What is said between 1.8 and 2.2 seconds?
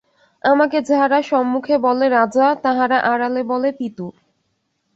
বলে